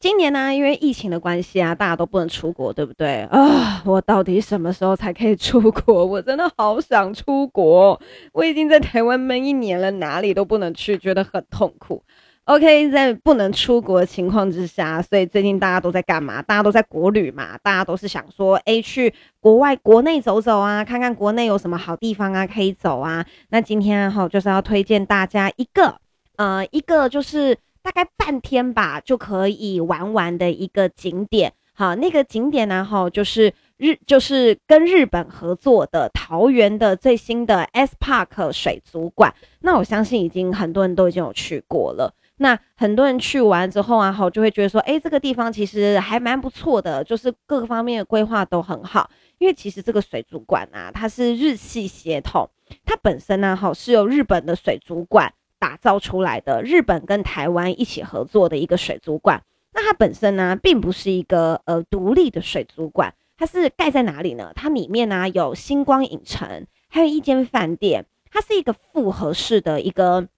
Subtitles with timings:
[0.00, 3.82] 今年呢、因为疫情的关系啊，大家都不能出国，对不对啊？
[3.84, 6.06] 我到底什么时候才可以出国？
[6.06, 8.00] 我真的好想出国。
[8.32, 12.00] 我已经在台湾闷一年了，哪里都不能去，觉得很痛苦。
[12.44, 16.40] OK，在不能出国的情况之下，所以最近大家都在干嘛？
[16.42, 23.26] 大家都在国旅嘛，大家都是想说，哎，去国外、国内走走啊，看看国内有什么好地方啊，可以走啊。
[23.48, 25.96] 那今天哈，就是要推荐大家一个，
[26.36, 27.58] 呃，一个就是。
[27.88, 31.54] 大概半天吧，就可以玩完的一个景点。
[31.72, 39.34] 好，那个景点呢，哈，就是日，就是跟日本合作的桃园的最新的 S Park 水族馆。
[39.60, 42.12] 那我相信已经很多人都已经有去过了。
[42.36, 49.08] 那很多人去完之后啊，哈，就会觉得说，诶，这个地方其实还蛮不错的，就是各个方面的规划都很好。
[49.38, 52.46] 因为其实这个水族馆啊，它是日系协同，
[52.84, 55.32] 它本身呢，哈，是由日本的水族馆。
[55.58, 59.42] 打造出来的日本跟台湾一起合作的一个水族馆，
[59.72, 64.52] 那它本身呢，并不是一个呃独立的水族馆，它是盖在哪里呢？
[64.54, 70.28] 它里面呢有星光影城，还有一间饭店，它是一个复合式的一个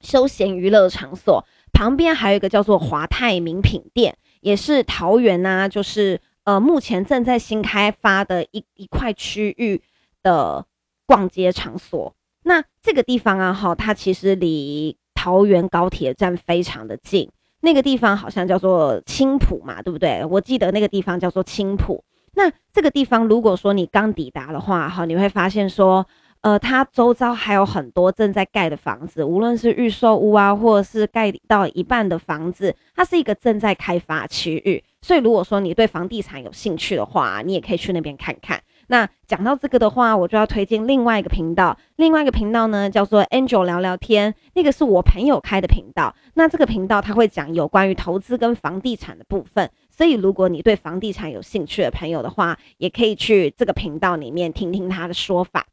[0.00, 9.82] 休闲娱乐场所，旁边还有一个叫做华泰名品店，也是桃园呐，就是呃目前正在新开发的一一块区域
[10.22, 10.66] 的
[11.06, 12.14] 逛街场所。
[12.44, 17.28] 那这个地方啊，哈，它其实离桃园高铁站非常的近。
[17.60, 20.22] 那个地方好像叫做青埔嘛，对不对？
[20.26, 22.04] 我记得那个地方叫做青埔。
[22.34, 26.06] 那这个地方，如果说你刚抵达的话，哈，你会发现说，
[26.42, 34.84] 呃，它周遭还有很多正在盖的房子，无论是预售屋啊，或者是盖到一半的房子，它是一个正在开发区域。
[35.00, 38.60] 所以，如果说你对房地产有兴趣的话，你也可以去那边看看。
[38.88, 41.76] 那讲到这个的话，我就要推荐另外一个频道。
[41.96, 46.14] 另外一个频道呢，叫做 Angel 聊聊天，那个是我朋友开的频道。
[46.34, 55.66] 那这个频道他会讲有关于投资跟房地产的部分，所以如果你对房地产有兴趣的朋友的话，也可以去这个频道里面听听他的说法。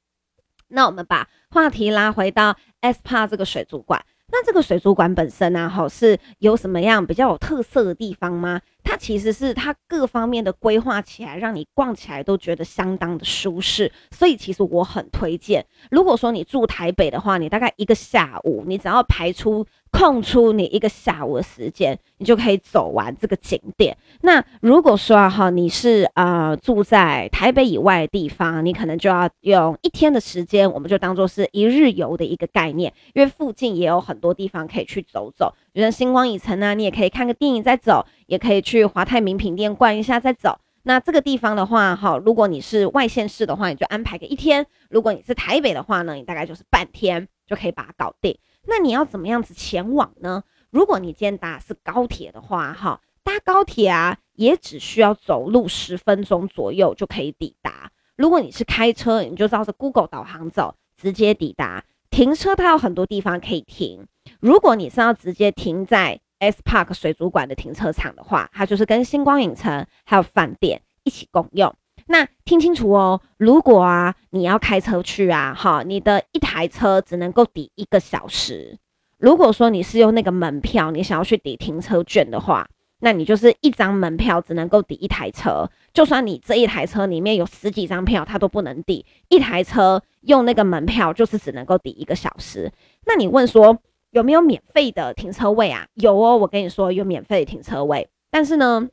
[0.69, 4.01] 那我们把话题拉回到 SPA 这个水族馆。
[4.31, 8.61] 那这个水族馆本身呢，哈，是有什么样比较有特色的地方吗？
[8.83, 13.91] 它其实是它各方面的规划起来，让你逛起来都觉得相当的舒适。
[14.11, 19.65] 所以其实我很推荐，如果说你住台北的话，你大概一个下午，你只要排出。
[19.91, 23.95] 空出你一个下午的时间，你就可以走完这个景点。
[24.21, 35.53] 那如果说哈，你是呃住在台北以外的地方，你可能就要用一天的时间，我们就当做是一日游的一个概念，因为附近也有很多地方可以去走走。
[35.73, 40.57] 比如星光影城呢，你也可以看个电影再走，也可以去华泰名品店逛一下再走。
[40.83, 48.35] 那这个地方的话，哈，如果你是外县市的话，你就安排个一天；如果你是台北的话呢，你大概就是半天就可以把它搞定。
[48.67, 50.43] 那你要怎么样子前往呢？
[50.69, 57.91] 如果你今天搭是高铁的话，哈，搭高铁啊，也只需要走路十分钟左右就可以抵达。
[58.15, 61.83] 如果你是开车，你就照着 Google 导航走，直接抵达。
[62.09, 64.05] 停车它有很多地方可以停。
[64.39, 71.73] 如果你是要直接停在 S Park 水族馆的停车场的话，它就是跟星光影城还有饭店一起共用。
[72.07, 78.77] 那听清楚哦，如果啊你要开车去啊，哈，你的一台车只能够抵一个小时。
[79.17, 82.67] 如果说你是用那个门票，你想要去抵停车券的话，
[83.01, 85.69] 那你就是一张门票只能够抵一台车。
[85.93, 90.01] 就算你这一台车里面有十几张票，它都不能抵一台车。
[90.21, 92.71] 用那个门票就是只能够抵一个小时。
[93.05, 93.77] 那你问说
[94.11, 95.87] 有没有免费的停车位啊？
[95.95, 98.87] 有哦，我跟你说有免费停车位，但是呢，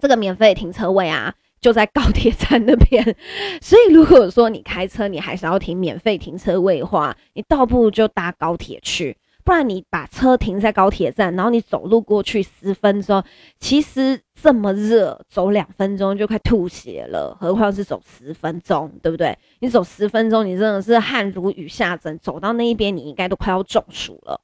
[0.00, 1.34] 这个免费停车位啊。
[1.60, 3.04] 就在高铁站那边，
[3.60, 9.16] 所以如果说你开车，你还是要停免费停车位的话，你倒不如就搭高铁去。
[9.44, 13.24] 不然你把车停在高铁站，然后你走路过去十分钟，
[13.58, 19.38] 其实这么热，走两分钟就快吐血了，何况是走十分钟，对不对？
[19.60, 24.38] 你走十分钟，你真的是汗如雨下蒸，走到那一边，你应该都快要中暑了。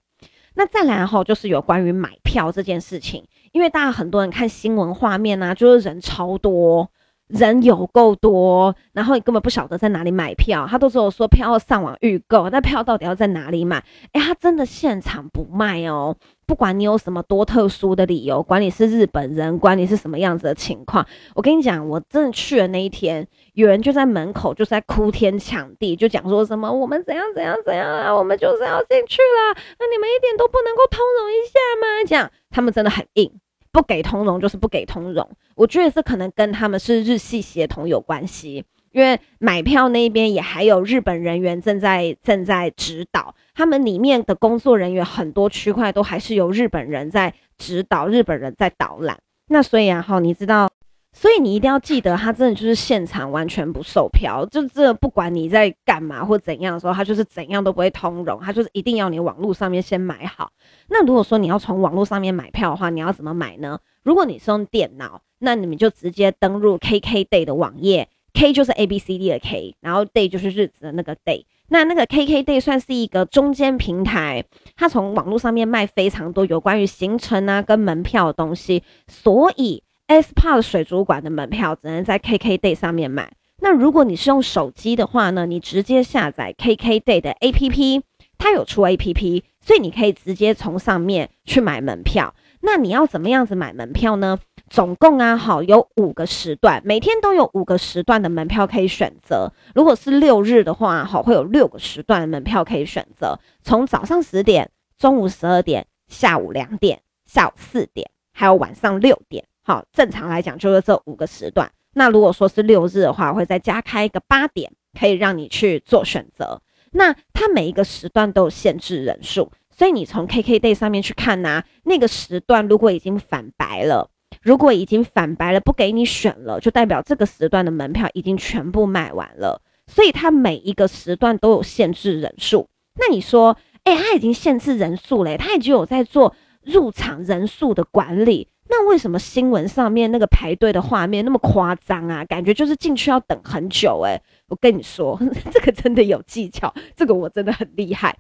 [0.55, 3.23] 那再来后，就是有关于买票这件事情，
[3.53, 6.91] 因为大家很多人看新闻画面啊，就是人超多。
[7.29, 13.83] 人有够多，然后你根本不晓得在哪里买票，他都只有说票要上网预购，那票到底要在哪里买？
[14.13, 16.15] 哎，他真的现场不卖哦，
[16.47, 21.05] 不管你有什么多特殊的理由，管你是日本人，管你是什么样子的情况，
[21.35, 32.07] 我跟你讲，我真的去的那一天，有人就在门口就是在哭天抢地，就讲说什么我们怎样怎样怎样啊，我们就是要进去了，那你们一点都不能够通融一下吗？
[32.07, 33.33] 这样他们真的很硬。
[33.75, 49.19] 不给通融就是不给通融，我觉得这可能跟他们是日系协同有关系，因为买票那边也还有日本人员正在正在指导，他们里面的工作人员很多区块都还是由日本人在指导，日本人在导览。
[49.49, 50.71] 那所以啊，哈，你知道。
[51.17, 60.51] 所以你一定要记得，他真的就是现场完全不售票，就这不管你在干嘛或怎样的时候，他就是怎样都不会通融，他就是一定要你网络上面先买好。
[60.89, 63.79] 那如果说你要从网络上面买票的话，你要怎么买呢？
[64.03, 71.45] 如果你是用电脑，那你们就直接登入 KKday 的网页，K 就是 A B C D 的 K，然后 Day 就是日子的那个 Day。
[71.69, 74.45] 那那个 KKday 算是一个中间平台，
[74.77, 79.85] 它从网络上面卖非常多有关于行程啊跟门票的东西，所以。
[80.07, 83.33] S Park 水族馆的门票只能在 KKday 上面买。
[83.61, 88.03] 那如果你是用手机的话呢，你直接下载 KKday 的 APP，
[88.37, 92.35] 它有出 APP，所以你可以直接从上面去买门票。
[92.61, 94.39] 那你要怎么样子买门票呢？
[94.69, 99.53] 总共啊，好有五个时段，每天都有五个时段的门票可以选择。
[99.75, 109.45] 如果是六日的话，好会有六个时段的门票可以选择，从早上十点、中午十二点、下午两点、下午四点，还有晚上六点。
[109.67, 111.71] 好，正常来讲就是这五个时段。
[111.95, 116.61] 那如果说是六日的话，会再加开一个八点，可以让你去做选择。
[116.93, 124.11] 那它每一个时段都有限制人数，所以你从 KKday 上面去看呐、那个时段如果已经反白了，
[124.43, 129.63] 如果已经反白了，不给你选了，就代表这个时段的门票已经全部卖完了。
[129.87, 132.69] 所以它每一个时段都有限制人数。
[132.97, 138.49] 那你说，哎、欸，它已经限制人数了，它已经有在做入场人数的管理。
[138.77, 142.25] 那为什么新闻上面那个排队的画面那么夸张啊？
[142.25, 145.17] 感觉就是进去要等很久诶、我跟你说，
[145.53, 148.17] 这个真的有技巧，这个我真的很厉害。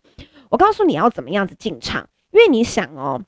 [0.51, 3.21] 我告诉你要怎么样子进场，因为你想哦，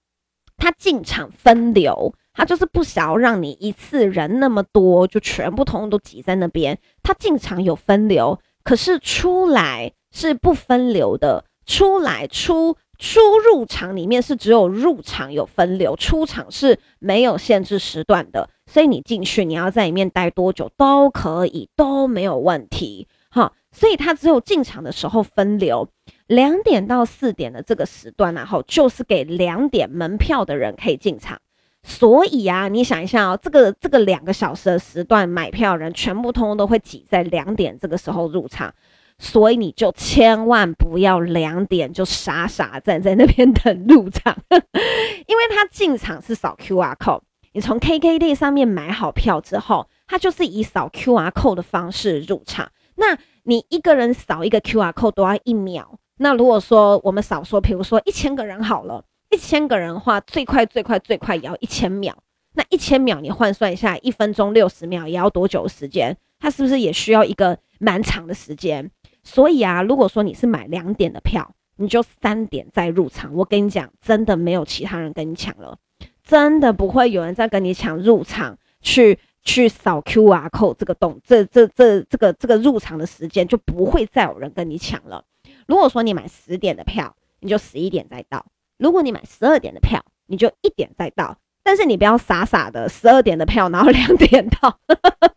[0.56, 6.78] 他进场分流，他就是不想要让你一次人那么多就全部通通都挤在那边。
[7.02, 12.76] 他进场有分流，可是出来是不分流的，出来出。
[12.98, 23.06] 出入场里面是只有入场有分流，出场是没有限制时段的，所以你进去你要在里面待多久都可以，都没有问题。
[23.30, 25.86] 哈，所以它只有进场的时候分流，
[26.26, 31.38] 两点到四点的这个时段，然后就是给两点门票的人可以进场。
[31.82, 38.74] 所以啊，你想一下哦，这个这个两个小时的时段买票人全部通通都会挤在两点这个时候入场。
[39.18, 47.22] 所以你就千万不要两点就傻傻站在那边等入场， 因为他进场是扫 QR code。
[47.52, 52.70] 你从 KKD 上面买好票之后，他就是以扫 QR code 的方式入场。
[52.96, 55.98] 那你一个人扫一个 QR code 都要一秒。
[56.18, 62.14] 那如果说我们少说，比如说一千个人好了，一千个人的话，最快最快最快也要一千秒。
[62.54, 66.14] 那一千秒你换算一下，一分钟六十秒也要多久时间？
[66.38, 68.90] 它是不是也需要一个蛮长的时间？
[69.26, 73.34] 所以啊，如果说你是买两点的票，你就三点再入场。
[73.34, 75.76] 我跟你讲，真的没有其他人跟你抢了，
[76.22, 85.24] 真的不会有人再跟你抢入场去去扫 QR code 这个动，这这这这个这个入场的时间就不会再有人跟你抢了。
[85.66, 88.38] 如果说你买十点的票，你就十一点再到；
[88.78, 91.36] 如果你买十二点的票，你就一点再到。
[91.64, 94.78] 但是你不要傻傻的十二点的票，然后两点到，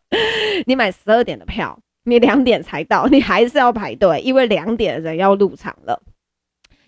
[0.68, 1.80] 你买十二点的票。
[2.04, 6.02] 你两点才到，你还是要排队，因为两点的人要入场了。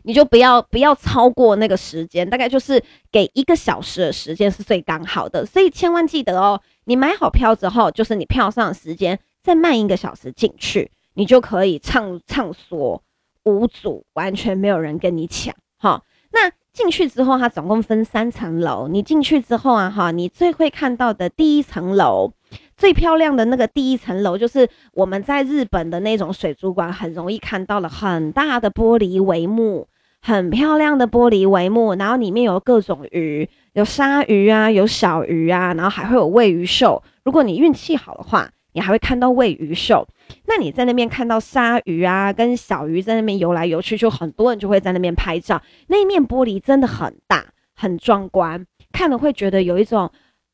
[0.04, 5.46] 你就不要不要超过那个时间，大概就是给一个小时的时间是最刚好的。
[5.46, 13.04] 所以千万记得哦，你买好票之后，就是你票上的时间再慢一个小时进去，你就可以畅畅所
[13.44, 16.02] 无阻，完全没有人跟你抢哈。
[16.32, 18.88] 那进去之后，它总共分三层楼。
[18.88, 22.34] 你进去之后啊哈，你最会看到的第一层楼。
[22.82, 29.88] 最漂亮的那个第一层楼，就是我们在日本的那种水族馆很容易看到了很大的玻璃帷幕，
[30.20, 37.00] 很漂亮的玻璃帷幕，然后里面有各种鱼，有鲨鱼啊，有小鱼啊，然后还会有喂鱼秀。
[37.24, 40.08] 如果你运气好的话，你还会看到喂鱼秀。
[40.48, 45.62] 那你在那边看到鲨鱼啊，跟小鱼在那边游来游去，就很多人就会在那边拍照。
[45.86, 47.46] 那面玻璃真的很大，
[47.76, 50.10] 很壮观，看了会觉得有一种。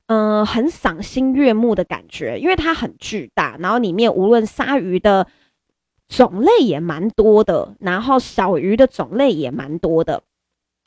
[0.07, 5.27] 嗯、很赏心悦目的感觉，因为它很巨大，然后里面无论鲨鱼的
[6.07, 10.23] 种类也蛮多的，然后小鱼的种类也蛮多的。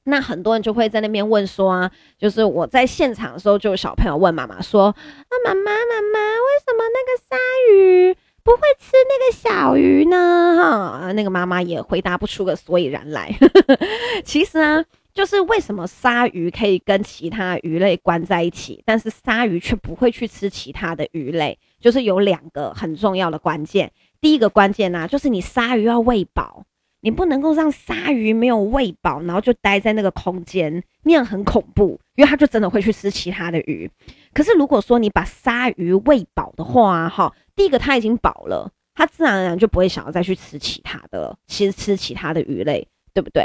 [0.04, 4.96] 那很多人就会在那边问说啊，就是我在现场的时候，就有小朋友问妈妈说
[5.30, 7.36] ：“那妈妈妈妈，为什么那个鲨
[7.74, 13.38] 鱼不会吃那个小鱼呢？”哈，那个妈妈也回答不出个所以然来。
[14.24, 14.82] 其实啊。
[15.20, 21.58] 就是为什么鲨鱼可以跟其他鱼类关在一起，但是鲨鱼却不会去吃其他的鱼类？
[21.78, 23.92] 就是有两个很重要的关键。
[24.18, 26.64] 第一个关键呢、啊，就是你鲨鱼要喂饱，
[27.02, 33.90] 你不能够让鲨鱼没有喂饱，然后就待在那个空间，那样很恐怖，因为它就真的会去吃其他的鱼。
[34.32, 43.44] 可是如果说你把鲨鱼喂饱的话，哈，第一个它已经饱了，它自然而然就不会想要再去吃其他的，其实吃其他的鱼类，对不对？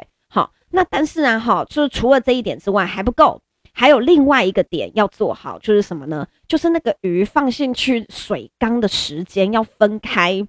[0.76, 3.42] 那但是啊，哈，就是除了这一点之外还不够，
[3.72, 6.28] 还有另外一个点要做好，就是什么呢？
[6.50, 10.46] 就是那个鱼放进去水缸的时间要分开。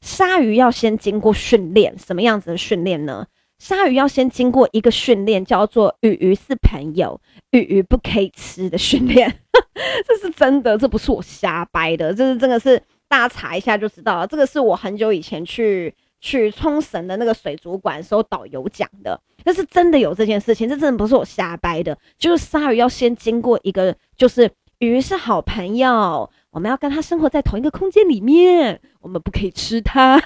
[0.00, 3.26] 鲨鱼要先经过训练，什么样子的训练呢？
[3.58, 9.40] 鲨鱼要先经过一个训练，叫做“鱼鱼是朋友，鱼鱼不可以吃”的训练。
[10.08, 14.26] 这是真的，这不是我瞎掰的，这是真的是大家查一下就知道了。
[14.26, 15.94] 这个是我很久以前去。
[16.18, 21.96] 去冲绳的那个水族馆时候，导游讲的，但是真的有这件事情，这真的不是我瞎掰的。
[22.18, 24.50] 就是鲨鱼要先经过一个，就是
[24.80, 30.20] 鱼是好朋友，我们要跟它生活在同一个空间里面，我们不可以吃它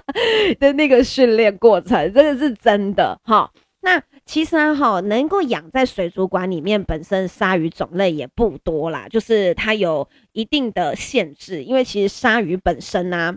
[0.58, 3.52] 的那个训练过程，这个是真的哈。
[3.82, 13.36] 那其实啊，哈，能够养在水族馆里面，本身鲨鱼种类也不多啦，就是它有一定的限制，因为其实鲨鱼本身呢、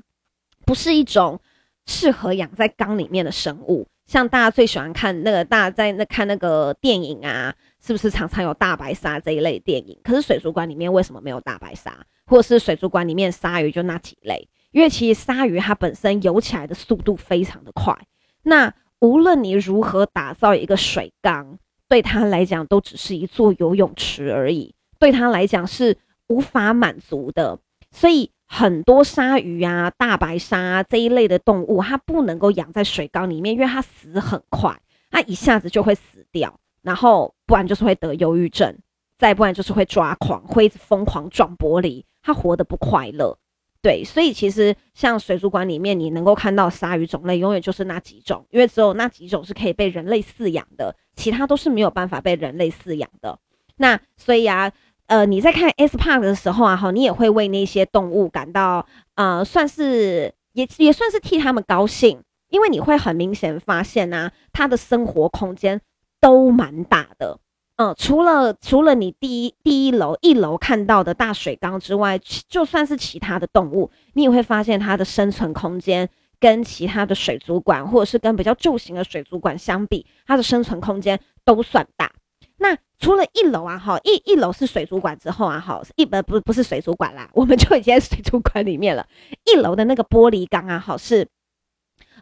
[0.66, 1.42] 不是一种。
[1.88, 10.00] 适合养在缸里面的生物，像大家最喜欢看那个，大家在那看那个电影啊，是不是常常有大白鲨这一类电影？
[10.04, 12.06] 可是水族馆里面为什么没有大白鲨？
[12.28, 14.48] 或是水族馆里面鲨鱼就那几类？
[14.72, 17.98] 因为其实鲨鱼它本身游起来的速度非常的快，
[18.44, 21.58] 那无论你如何打造一个水缸，
[21.88, 25.98] 对它来讲都只是一座游泳池而已，对它来讲是
[26.28, 27.58] 无法满足的，
[27.96, 28.30] 所以。
[28.48, 34.72] 很多鲨鱼啊、大白鲨啊这一类的动物，它不能够养在水缸里面，因为它死很快，
[35.10, 38.78] 它一下子就会死掉，然后不然就是会得忧郁症，
[39.18, 43.36] 再不然就是会抓狂，会一直疯狂撞玻璃，它活得不快乐。
[43.82, 53.40] 对，所以其实像水族馆里面，你能够看到鲨鱼种类，永远就是那几种，因为只有那几种是可以被人类饲养的，其他都是没有办法被人类饲养的。
[53.78, 54.72] 那所以啊。
[55.08, 58.86] 呃，你在看 S Park 的时候啊，哈，你也会为那些动物感到，
[59.16, 65.80] 呃，算是也也算是替他们高兴，因为你会很明显发现啊，它的生活空间
[66.20, 67.38] 都蛮大的，
[67.76, 76.10] 嗯、呃，除了除了你第一第一楼一楼看到的大水缸之外，就算是其他的动物，你也会发现它的生存空间
[76.40, 82.12] 跟其他的水族馆或者是跟比较旧型的水族馆相比，它的生存空间都算大。
[82.58, 89.06] 那除了一楼啊，哈，一一楼是水族馆之后啊，哈，一呃不不是水族馆啦， 我们就已经在水族馆里面了。
[89.46, 91.28] 一楼的那个玻璃缸啊，哈，是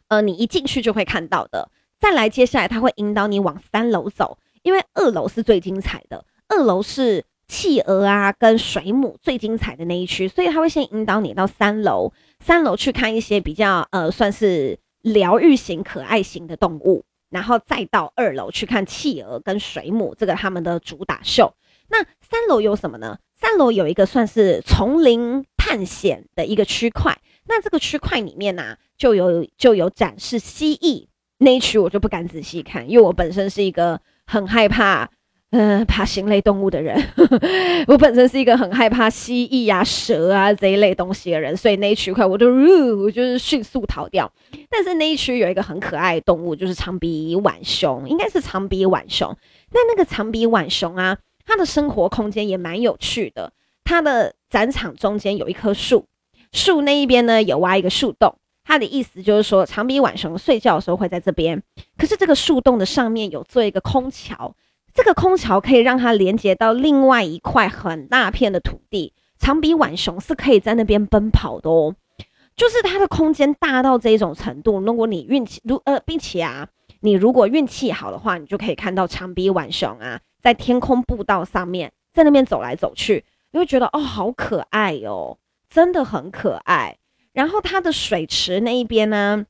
[0.07, 1.69] 呃你一进去就会看到的。
[1.99, 17.05] 再来，接下来他会引导你往三楼走，因为二楼是最精彩的，二楼是企鹅啊跟水母最精彩的那一区，所以他会先引导你到三楼，三楼去看一些比较呃算是疗愈型、可爱型的动物。
[17.33, 21.51] 然后再到二楼去看企鹅跟水母，这个他们的主打秀。
[21.89, 23.17] 那三楼有什么呢？
[23.35, 27.17] 三楼有一个算是丛林探险的一个区块。
[27.45, 31.07] 那这个区块里面呢、就有就有展示蜥蜴
[31.39, 35.09] 那一区，我就不敢仔细看，因为我本身是一个很害怕。
[35.55, 36.99] 嗯、爬行类动物的人，
[37.85, 42.47] 我本身是一个很害怕蜥蜴啊、蛇啊这一类东西的人，所以那一区块我就，
[42.97, 44.31] 我就是迅速逃掉。
[44.67, 49.37] 但是那一区有一个很可爱的动物，就是长鼻浣熊，应该是长鼻浣熊。
[49.71, 53.53] 那那个长鼻浣熊啊，它的生活空间也蛮有趣的。
[53.83, 56.07] 它的展场中间有一棵树，
[56.51, 58.35] 树那一边呢有挖一个树洞。
[58.63, 61.61] 它的意思就是说，长鼻浣熊睡觉的时候会在这边。
[61.95, 64.55] 可是这个树洞的上面有做一个空桥。
[64.93, 71.95] 这个空桥可以让它连接到另外一块很大片的土地，长鼻浣熊是可以在那边奔跑的哦。
[72.55, 76.67] 就是它的空间大到这种程度，如果你运气如呃，并且啊，
[76.99, 86.97] 你如果运气好的话，你就可以看到长鼻浣熊啊，在天空步道上面，在那边走来走去，你会觉得哦，好可爱哦，真的很可爱。
[87.31, 89.47] 然后它的水池那一边呢，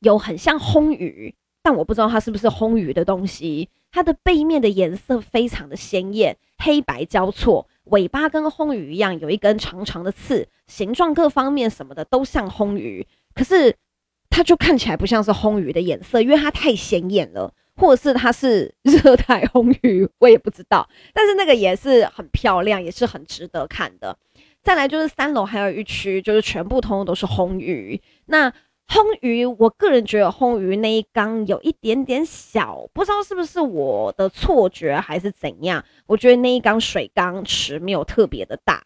[0.00, 3.70] 有很像魟鱼，但我不知道它是不是魟鱼的东西。
[3.96, 13.74] 它的背面的颜色非常的鲜艳，黑白交错，尾巴跟魟鱼一样，有一根长长的刺，形状各方面什么的都像魟鱼，可是
[14.28, 20.86] 它就看起来不像是魟鱼的颜色，因为它太显眼了，或者是它是热带魟鱼，我也不知道。
[21.14, 24.18] 但是那个也是很漂亮，也是很值得看的。
[24.62, 27.98] 再来就是三楼还有一区，就是全部通通都是魟鱼。
[28.26, 28.52] 那
[28.88, 35.84] 魟鱼，我个人觉得魟鱼那一缸有一点点小，不知道是不是我的错觉还是怎样。
[36.06, 38.84] 我觉得那一缸水缸池没有特别的大。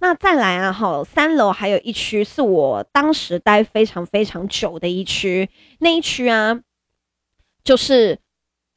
[0.00, 5.48] 那再来啊，哈，三楼还有一区是我当时待非常非常久的一区，
[5.80, 6.60] 那一区啊，
[7.64, 8.18] 就是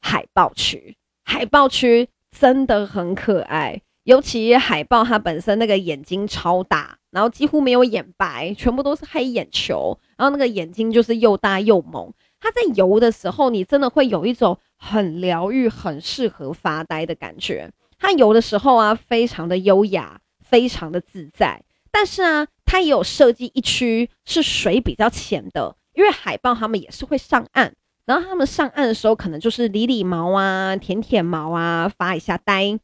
[0.00, 0.96] 海豹区。
[1.22, 3.82] 海豹区真的很可爱。
[4.04, 12.12] 尤其海豹，它本身那个眼睛超大，然后几乎没有眼白，全部都是黑眼球，然后那个眼睛就是又大又萌。
[12.40, 17.70] 它在游的时候，你真的会有一种很疗愈、很适合发呆的感觉。
[17.98, 21.62] 它游的时候啊，非常的优雅，非常的自在。
[21.92, 27.74] 但是啊，它也有设计一区是水比较浅的，因为海豹它们也是会上岸，
[28.06, 32.80] 然后它们上岸的时候，可能就是理理毛啊、舔舔毛啊、发一下呆。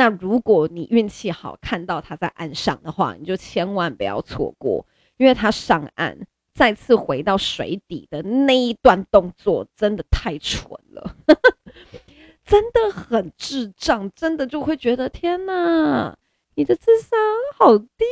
[0.00, 4.86] 那如果你运气好看到他在岸上的话，你就千万不要错过，
[5.18, 6.18] 因为他上岸
[6.54, 11.16] 再次回到水底的那一段动作真的太蠢了，
[12.46, 16.16] 真的很智障，真的就会觉得天哪，
[16.54, 17.18] 你的智商
[17.58, 18.06] 好低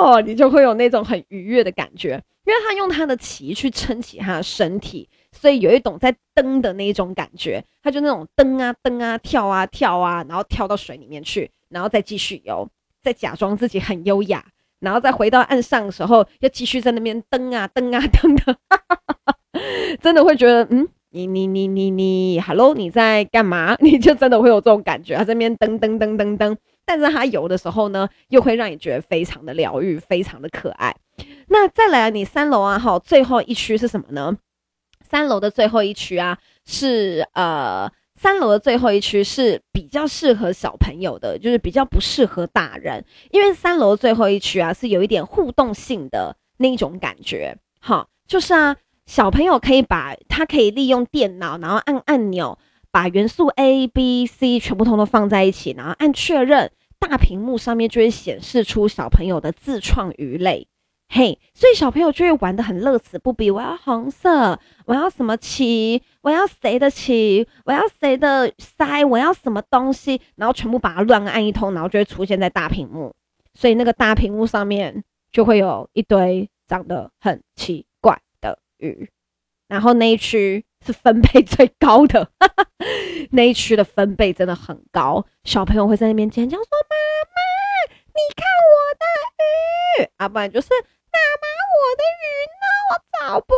[0.00, 5.06] 哦，你就会有那种很愉悦的感觉，因为他用他的鳍去撑起他的身体。
[5.32, 12.68] 所以有一种在蹬的那一种感觉，他就那种蹬啊蹬啊跳啊跳啊，然后跳到水里面去，然后再继续游，
[13.02, 14.44] 再假装自己很优雅，
[14.80, 18.58] 然后再回到岸上的时候，又继续在那边蹬啊蹬啊蹬的，
[20.00, 23.76] 真的会觉得，嗯，你你你你你，Hello，你在干嘛？
[23.80, 30.94] 你就真的会有这种感觉，他在那边蹬蹬蹬蹬蹬，但是他游的时候呢，又会让你觉得非常的疗愈，非常的可爱。
[31.48, 34.36] 那再来，你三楼啊，哈，最后一区是什么呢？
[35.08, 52.58] 三楼的最后一区啊，是呃，三楼的最后一区是比较适合小朋友的，就是比较不适合大人，因为三楼最后一区啊是有一点互动性的那一种感觉，好，就是啊，小朋友可以把他可以利用电脑，然后按按钮，
[52.90, 60.66] 把元素 A、B、C 全部通通放在一起，然后按确认，大屏幕上面就会显示出小朋友的自创鱼类。
[61.10, 63.50] 嘿所以小朋友就会玩得很乐此不疲。
[63.50, 73.14] 我要红色，我要什么鳍，我要谁的鳍，我要谁的腮，我要什么东西，然后全部把它乱按一通，然后就会出现在大屏幕。
[73.54, 79.10] 所以那个大屏幕上面就会有一堆长得很奇怪的鱼。
[79.66, 82.66] 然后那一区是分贝最高的，哈哈，
[83.30, 86.96] 那一区的分贝真的很高，小朋友会在那边尖叫说：“妈
[87.34, 90.68] 妈，你看我的鱼！”啊，不然就是。
[91.12, 92.26] 妈妈，我的鱼
[92.58, 92.64] 呢？
[92.90, 93.54] 我找不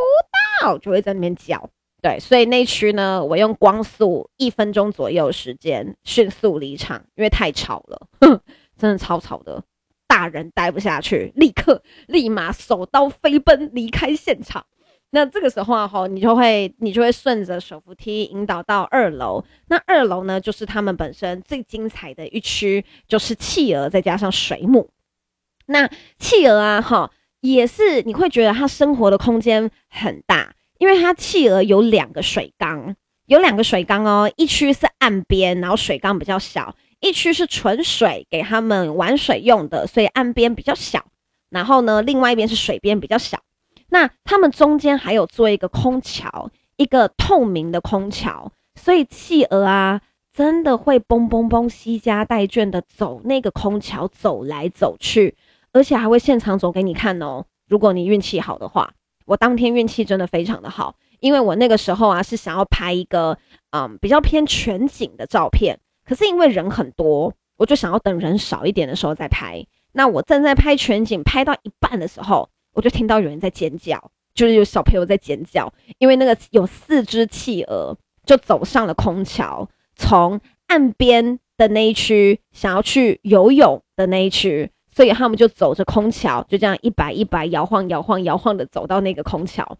[0.62, 1.70] 到，就会在那边叫。
[2.02, 8.40] 对，所以那区呢，我用光速一分钟左右时间迅速离场，因为太吵了，哼，
[8.78, 9.62] 真的超吵的，
[10.06, 14.64] 大人待不下去，立刻立马手刀飞奔离开现场。
[15.10, 19.44] 那这个时候啊，你就会你就会顺着手扶梯引导到二楼。
[19.66, 24.88] 那二楼呢，就是他们本身最精彩的一区，就是企鹅再加上水母。
[25.66, 25.86] 那
[26.18, 27.10] 企鹅啊，哈。
[27.40, 32.94] 也是，你会觉得它生活的空间很大，因为它企鹅有两个水缸，
[33.26, 41.04] 有两个水缸哦，一区是岸边，然后水缸比较小；一区是纯水，给他们玩水用的，所以岸边比较小。
[41.48, 43.40] 然后呢，另外一边是水边比较小。
[43.88, 50.00] 那他们中间还有做一个空桥，一个透明的空桥，所以企鹅啊，
[50.32, 55.34] 真的会蹦蹦蹦，携家带眷的走那个空桥，走来走去。
[55.72, 57.44] 而且还会现场走给你看哦。
[57.68, 58.92] 如果你运气好的话，
[59.26, 63.38] 我当天运气真的非常的好，因为我那个时候啊是想要拍一个
[63.70, 69.64] 嗯比较偏全景的照片，可是因为人很多，我就想要等人少一点的时候再拍。
[69.92, 84.70] 那我正在拍全景，拍到一半的时候，我就听到有人在尖叫，就是有小朋友在尖叫，因为那个有四只企鹅就走上了空桥，从岸边的那一区想要去游泳的那一区。
[84.94, 89.76] 所以他们就走着空桥，就这样一摆一摆摇晃摇晃摇晃的走到那个空桥。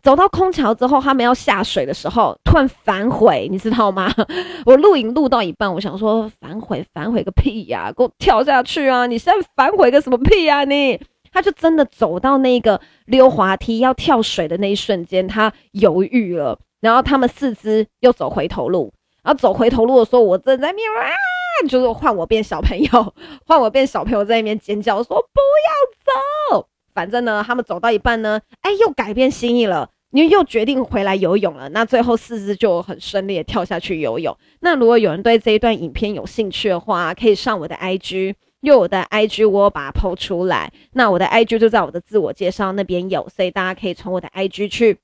[0.00, 4.08] 走到空桥之后，他们要下水的时候，突然反悔，你知道吗？
[4.64, 9.06] 我录影录到一半，我想说反悔反悔个屁呀，给我跳下去啊！
[9.06, 10.98] 你现在反悔个什么屁呀你？
[11.32, 18.92] 他就真的走到那个溜滑梯要跳水的那一瞬间，他犹豫了，然后他们四肢又走回头路，
[19.24, 21.37] 然后走回头路的时候，我正在面啊。
[21.66, 23.14] 就是换我变小朋友，
[23.46, 26.68] 换我变小朋友在那边尖叫说不要走。
[26.94, 31.68] 反正呢，他们走到一半呢，哎，又改变心意了，你又决定回来游泳了。
[31.68, 34.36] 那最后四只就很顺利的跳下去游泳。
[34.60, 40.72] 那如果有人对这一段影片有兴趣的话，可以上我的 IG，因为我的 IG 我把它 PO 出来。
[40.94, 44.98] 那我的 IG 就在我的自我介绍那边有，所以大家可以从我的 IG 去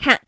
[0.00, 0.18] 看。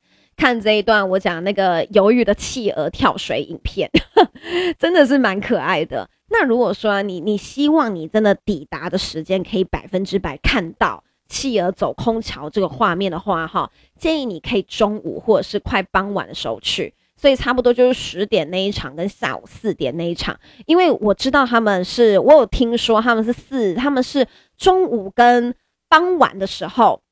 [0.40, 3.90] 看这一段我讲那个犹豫的企鹅跳水影片，
[4.80, 6.08] 真的是蛮可爱的。
[6.30, 24.26] 那如果说你你希望你真的抵达的时间可以百分之百看到企鹅走空桥这个画面的话，哈，建议你可以中午或者是快傍晚的时候去，所以差不多就是十点那一场跟下午四点那一场，因为我知道他们是我有听说他们是四，他们是
[24.56, 25.54] 中午跟
[25.86, 27.02] 傍晚的时候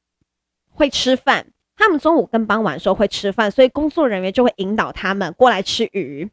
[0.71, 1.49] 会吃饭。
[1.79, 6.29] 他们中午跟傍晚的时候会吃饭，所以工作人员就会引导他们过来吃鱼。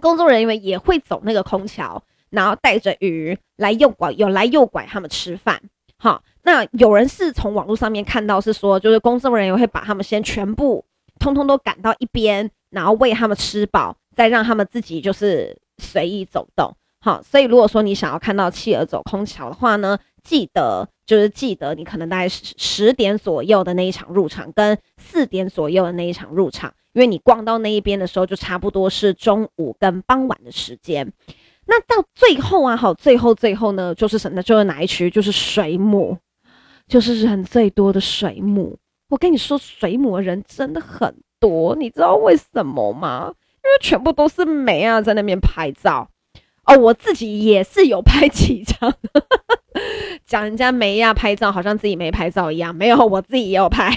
[0.00, 5.60] 工作人员也会走那个空桥，然后带着鱼来诱拐，有来诱拐他们吃饭。
[5.98, 10.84] 好，那有人是从网络上面看到是说，就是工作人员会把他们先全部
[11.20, 16.74] 通通都赶到一边，然后喂他们吃饱，再让他们自己就是随意走动。
[17.00, 20.88] 好，所以如果说你想要看到企鹅走空桥的话呢，记得。
[21.06, 31.12] 就是记得你可能大概十点左右的那一场入场，跟四点左右的那一场入场，因为你逛到那一边的时候，就差不多是中午跟傍晚的时间。
[31.66, 34.42] 那到最后啊，好，最后最后呢，就是什么？
[34.42, 35.10] 就是哪一区？
[35.10, 36.16] 就是水母，
[36.88, 38.78] 就是人最多的水母。
[39.10, 43.30] 我跟你说，水母的人真的很多，你知道为什么吗？
[43.56, 46.08] 因为全部都是美啊，在那边拍照。
[46.64, 48.94] 哦，我自己也是有拍几张。
[50.26, 53.90] 讲人家没呀，拍照好像自己没拍照一样，没有，我自己也有拍，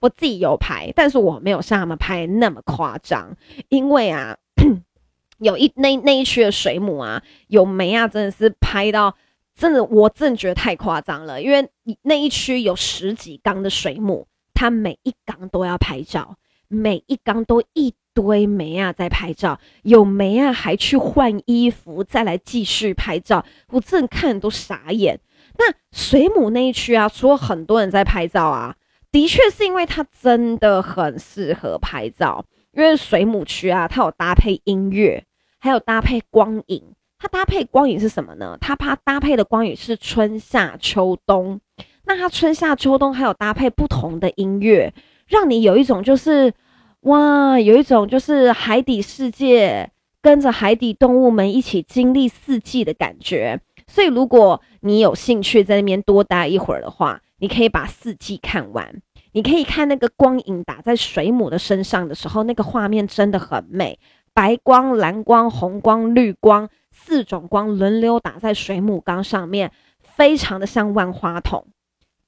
[0.00, 3.36] 我自己有拍，但是我没有像他们拍那么夸张，
[3.68, 4.36] 因为啊，
[5.38, 9.14] 有一那那一区的水母啊，有没啊，真的是拍到，
[9.54, 11.68] 真的我真的觉得太夸张了，因为
[12.02, 16.36] 那一区有十几缸的水母，它每一缸都要拍照，
[16.68, 25.20] 每一缸都一堆梅啊在拍照，有梅啊还去换衣服再来继续拍照，我真的看都傻眼。
[25.58, 28.76] 那水母那一区啊，除了很多人在拍照啊，
[29.10, 32.44] 的确是因为它真的很适合拍照。
[32.72, 35.24] 因为水母区啊，它有搭配音乐，
[35.58, 36.82] 还有搭配光影。
[37.18, 38.58] 它搭配光影是什么呢？
[38.60, 41.58] 它它搭配的光影是春夏秋冬。
[42.04, 44.92] 那它春夏秋冬还有搭配不同的音乐，
[45.28, 46.52] 让你有一种就是
[47.00, 53.60] 哇，有一种就是海底世界，跟着海底动物们一起经历四季的感觉。
[53.88, 59.00] 所以，如果你有兴趣在那边多待一会儿的话，你可以把四季看完。
[59.32, 63.98] 你可以看那个光影打在水母的身上的时候，那个画面真的很美，
[64.34, 71.66] 白光、蓝光、红光、绿光四种光轮流打在水母缸上面，非常的像万花筒。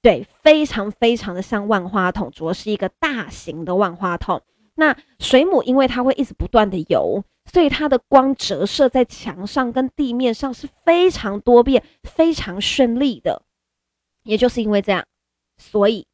[0.08, 4.40] 对，非常非常的像万花筒，主要是一个大型的万花筒。
[4.74, 7.22] 那水母因为它会一直不断的游。
[7.52, 13.42] 所以它的光折射在墙上跟地面上是非常多变、非常绚丽的。
[14.22, 15.04] 也就是因为这样，
[15.58, 16.06] 所以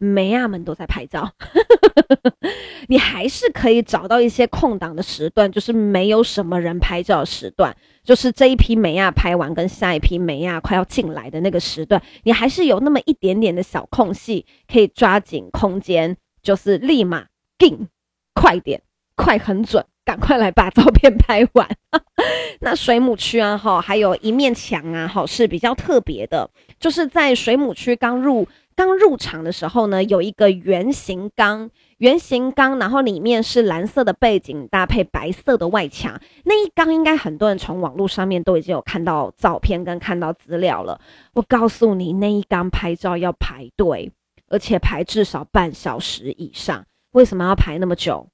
[0.00, 1.32] 妹仔们都在拍照。
[2.88, 17.86] 你还是可以找到一些空档的时段，就是没有什么人拍照的时段，就是这一批妹仔拍完跟下一批妹仔快要进来的那个时段，你还是有那么一点点的小空隙，可以抓紧空间，就是立马定，
[18.34, 18.82] 快点，
[19.14, 19.84] 快很准。
[20.02, 21.68] 赶快来把照片拍完。
[22.60, 28.48] 那水母区啊，哈，还有一面墙啊，哈，是比较特别的，就是在水母区刚入
[28.86, 36.18] 刚入场的时候呢，有一个圆形缸，圆形缸，然后里面是蓝色的背景搭配白色的外墙。
[36.44, 40.98] 那一缸应该很多人从网络上面都已经有看到照片跟看到资料了。
[41.34, 44.10] 我告诉你，那一缸拍照要排队，
[44.48, 46.86] 而且排至少半小时以上。
[47.10, 48.30] 为什么要排那么久？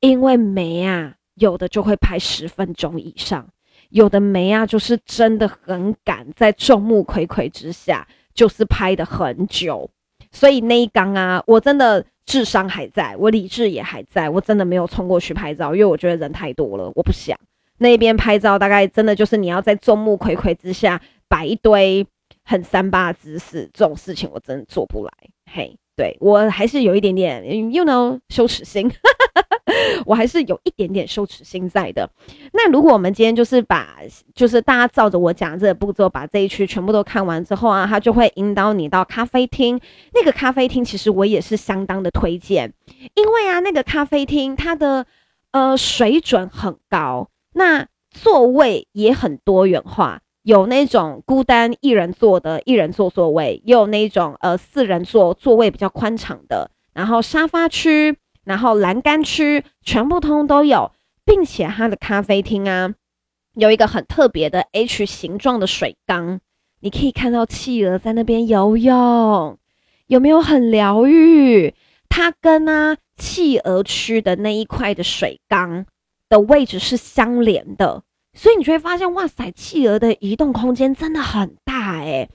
[0.00, 3.48] 因为妹啊，有的就会拍十分钟以上，
[3.88, 8.06] 有的妹啊，就是真的很赶，在众目睽睽之下，
[8.36, 9.90] 就是拍的很久。
[10.30, 17.36] 所以那一缸啊，我真的智商还在，我理智也还在，我真的没有冲过去拍照，因为我觉得人太多了，我不想。
[17.78, 22.06] 那边拍照大概真的就是你要在众目睽睽之下摆一堆
[22.44, 25.10] 很三八姿势，这种事情我真的做不来。
[25.50, 28.90] 嘿，对，我还是有一点点，you know，羞耻心。
[30.04, 32.08] 我还是有一点点羞耻心在的。
[32.52, 33.96] 那如果我们今天就是把，
[34.34, 39.80] 就是大家照着我讲这个步骤，把这一区全部都看完之后啊，他就会引导你到咖啡厅。
[40.14, 42.72] 那个咖啡厅其实我也是相当的推荐，
[43.14, 45.06] 因为啊，那个咖啡厅它的
[45.52, 47.28] 呃水准很高。
[47.54, 60.92] 那座位也很多元化，有那种孤单一人坐的一人座座位，也有那种呃四人座座位比较宽敞的，然后沙发区，然后栏杆区，全部通通都有，
[61.24, 62.94] 并且它的咖啡厅啊，
[63.54, 66.40] 有一个很特别的 H 形状的水缸，
[66.80, 69.58] 你可以看到企鹅在那边游泳，
[70.06, 71.74] 有没有很疗愈？
[72.08, 75.84] 它跟啊企鹅区的那一块的水缸
[76.28, 82.30] 的位置是相连的，所以你就会发现，哇塞，企鹅的移动空间真的很大诶。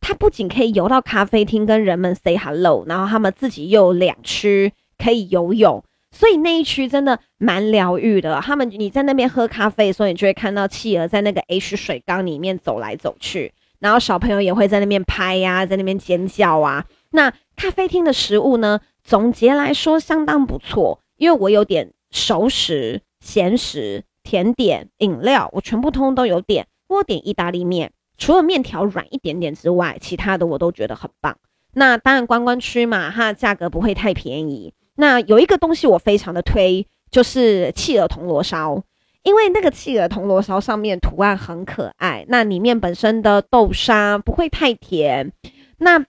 [0.00, 4.72] 它不仅可以游到咖啡厅跟人们 say hello，然后他们自己又有两区
[5.02, 8.40] 可以游泳，所以那一区真的蛮疗愈的。
[8.40, 16.86] 他们你在那边喝咖啡，所以你就会看到企鹅在那个 H 水缸里面走来走去，然后小朋友也会在那边拍呀、在那边尖叫啊。
[17.10, 18.80] 那咖啡厅的食物呢？
[19.04, 26.68] 总结来说，相当不错，因为我有点熟食、咸食、甜点、饮料，我全部通通都有点。
[26.86, 31.36] 我点意大利面，除了面条软一点点之外，其他的我都觉得很棒。
[31.74, 34.72] 那当然，观光区嘛，它的价格不会太便宜。
[34.96, 38.82] 那有一个东西我非常的推，就是企鹅铜锣烧，
[39.22, 45.32] 因为那个企鹅铜锣烧上面图案很可爱，那里面本身的豆沙不会太甜。
[45.78, 46.04] 那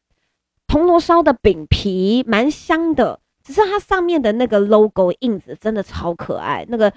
[0.67, 6.65] 铜锣烧的饼皮蛮香的，只是它上面的那个 logo 印子真的超可爱。
[6.67, 6.91] 那个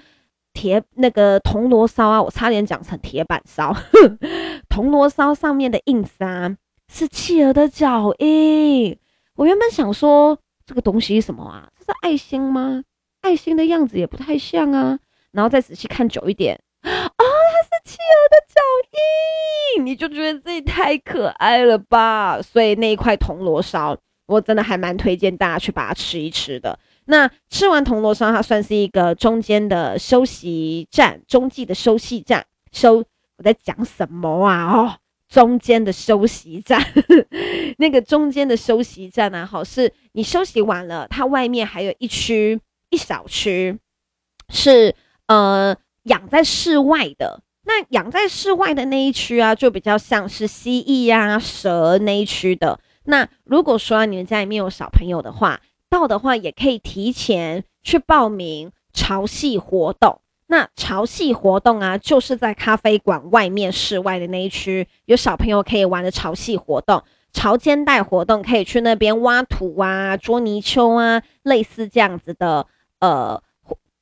[0.53, 3.75] 铁那个铜锣烧啊，我差点讲成铁板烧。
[4.67, 6.55] 铜锣烧上面的印子啊，
[6.91, 8.97] 是企鹅的脚印。
[9.35, 11.69] 我原本想说这个东西是什么啊？
[11.79, 12.83] 这是爱心吗？
[13.21, 14.99] 爱心的样子也不太像啊。
[15.31, 16.59] 然后再仔细看久一点。
[16.81, 17.25] 啊，它
[17.63, 18.61] 是企鹅的脚
[19.77, 22.41] 印，你就觉得自己太可爱了吧？
[22.41, 26.77] 所以那一块铜锣烧，我真的还蛮推荐大家去把它吃一吃的。
[27.05, 32.45] 那吃完铜锣烧，它算是一个中间的休息站，中继的休息站。
[32.73, 32.97] 休，
[33.37, 34.73] 我在讲什么啊？
[34.73, 34.97] 哦，
[35.27, 36.81] 中间的休息站，
[37.77, 39.45] 那个中间的休息站呢？
[39.45, 42.59] 好，是你休息完了，它外面还有一区
[42.89, 43.77] 一小区，
[44.49, 44.95] 是
[45.27, 45.75] 呃。
[46.07, 52.79] 养在室外的，那养在室外的那一区啊，就比较像是蜥蜴呀、啊、蛇那一区的。
[53.03, 55.59] 那如果说你们家里面有小朋友的话，
[55.89, 60.21] 到的话也可以提前去报名潮汐活动。
[60.47, 72.65] 那潮汐活动啊，就是在咖啡馆外面室外的那一区，有小朋友可以玩的潮汐活动、潮间带活动，可以去那边挖土啊、捉泥鳅啊，类似这样子的
[72.99, 73.41] 呃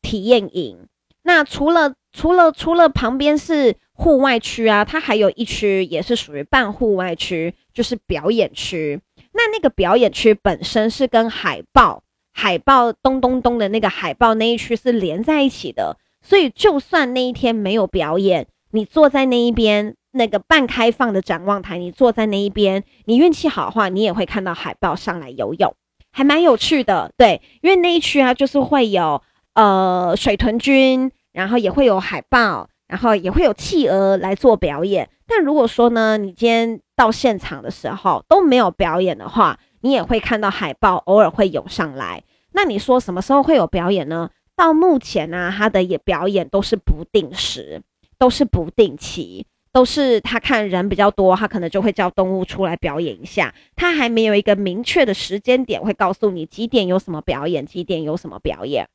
[0.01, 0.87] 体验营。
[1.23, 9.01] 那除了除了除了旁边是户外区啊，它还有一区也是属于半户外区，就是表演区。
[9.33, 25.73] 那那个表演区本身是跟海豹海豹咚咚咚的那个海豹那一区是连在一起的，所以就算那一天没有表演，你坐在那一边那个半开放的展望台，你坐在那一边，你运气好的话，你也会看到海豹上来游泳，
[26.11, 27.11] 还蛮有趣的。
[27.15, 29.21] 对，因为那一区啊，就是会有。
[29.57, 35.09] 呃，水豚君，然后也会有海豹，然后也会有企鹅来做表演。
[35.25, 42.21] 但如果说呢，你今天到现场的时候都没有表演的话，你也会看到海豹偶尔会游上来。
[42.51, 44.29] 那你说什么时候会有表演呢？
[44.55, 47.81] 到目前呢、他的也表演都是不定时，
[48.17, 53.53] 都是不定期，都是他看人比较多，他可能就会叫动物出来表演一下。
[53.75, 58.87] 他还没有一个明确的时间点会告诉你几点有什么表演，几点有什么表演。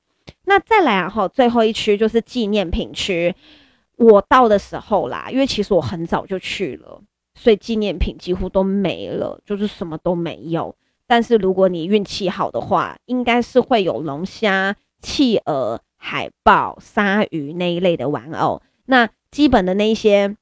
[0.44, 3.34] 那再来然后最后一区就是纪念品区。
[3.96, 7.02] 我到的时候啦，因为其实我很早就去了，
[7.34, 10.74] 所以纪念品几乎都没了，就是什么都没有。
[11.06, 18.62] 但是如果你运气好的话，应该是会有龙虾、企鹅、海豹、鲨鱼那一类的玩偶。
[18.86, 20.36] 那基本的那些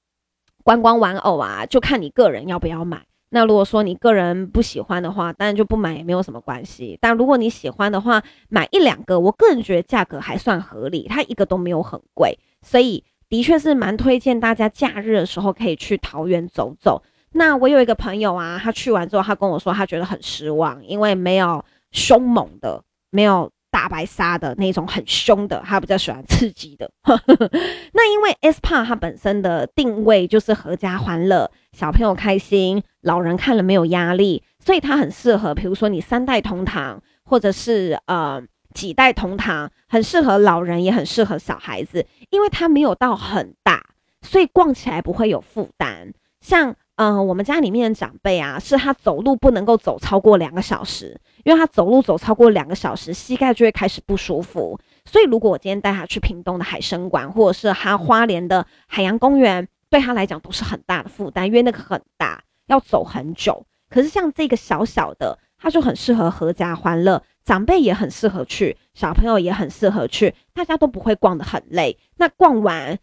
[0.64, 3.04] 观光玩偶啊，就看你个人要不要买。
[3.30, 6.96] 那如果说你个人不喜欢的话，当然就不买也没有什么关系。
[6.98, 17.02] 但如果你喜欢的话，买一两个，我个人觉得价格还算合理，它一个都没有很贵，所以的确是蛮推荐大家假日的时候可以去桃园走走。
[17.32, 23.50] 那我有一个朋友啊，他去完之后，他跟我说他觉得很失望，因为没有凶猛的，没有。
[23.70, 26.90] 大白鲨的那种很凶的，他比较喜欢刺激的。
[27.92, 43.84] 那因为 S p a 它本身的定位就是合家欢乐，小朋友开心，老人看了没有压力，所以它很适合，比如说你三代同堂，或者是呃几代同堂，很适合老人，也很适合小孩子，因为它没有到很大，
[44.22, 46.12] 所以逛起来不会有负担。
[46.40, 54.76] 像嗯、呃，我们家里面的长辈啊，是他走路不能够走超过两个小时，因为他走路走超过两个小时，膝盖就会开始不舒服。
[55.04, 63.64] 所以如果我今天带他去屏东的海生馆，或者是他花莲的海洋公园，对他来讲都是很大的负担，因为那个很大，要走很久。
[63.88, 71.96] 可是像这个小小的，他就很适合合家欢乐，长辈也很适合去，小朋友也很适合去，大家都不会逛得很累。
[72.16, 72.98] 那逛完，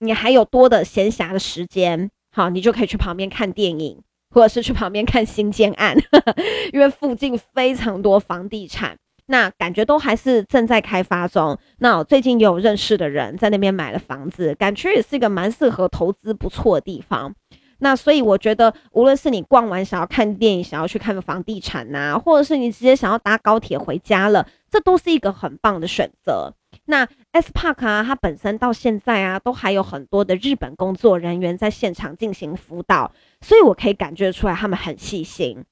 [0.00, 2.10] 你还有多的闲暇的时间。
[2.34, 5.94] 好，你就可以去旁边看电影，或者是去旁边看新建案，
[6.72, 11.58] 因为附近非常多房地产，那感觉都还是正在开发中。
[11.80, 17.34] 那我最近有认识的人在那边买了房子，感觉也是一个蛮适合投资不错的地方。
[17.82, 26.54] 那所以我觉得，无论是你逛完想要看电影，想要去看个房地产呐、或者是你直接想要搭高铁回家了，这都是一个很棒的选择。
[26.84, 35.64] 那 S Park 啊，它本身到现在啊，都还有很多的日本工作人员在现场进行辅导，所以我可以感觉出来他们很细心。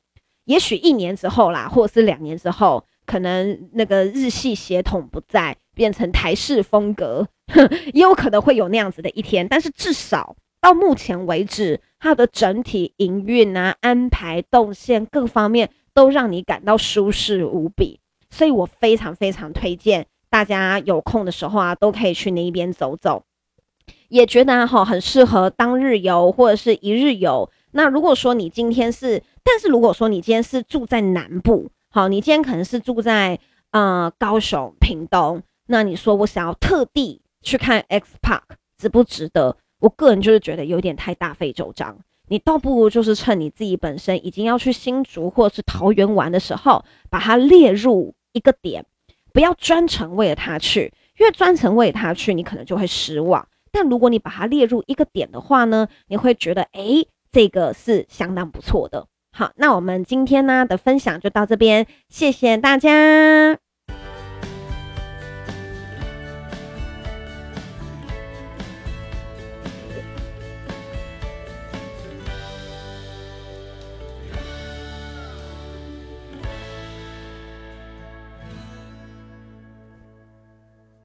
[0.46, 7.29] 也许一年之后啦，或者是两年之后，可能那个日系血统不在，变成台式风格，
[7.94, 9.46] 也有可能会有那样子的一天。
[9.46, 20.06] 但是至少到目前为止，它的整体营运啊、安排、动线各方面都让你感到舒适无比，所以我非常非常推荐。
[20.30, 23.24] 大家有空的时候啊，都可以去那一边走走，
[24.08, 27.50] 也觉得哈、啊、很适合当日游或者是一日游。
[27.72, 33.38] 那如果说你今天是，但是如果说你今天是住在南部，好，你今天可能是住在
[33.72, 38.42] 呃高雄、屏东，那你说我想要特地去看 X Park，
[38.78, 39.56] 值不值得？
[39.80, 48.84] 我个人就是觉得有点太大费周章，你倒不如就是趁你自己本身已经要去新竹或者是桃园玩的时候，把它列入一个点。
[49.32, 53.46] 不要专程为了他去，因为专程为了他去，你可能就会失望。
[53.70, 59.06] 但如果你把它列入一个点的话呢，你会觉得，诶，这个是相当不错的。
[59.32, 63.69] 好，那我们今天呢的分享就到这边，谢谢大家。